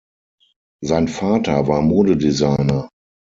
Sein 0.83 1.07
Vater 1.07 1.67
war 1.67 1.83
Modedesigner. 1.83 2.89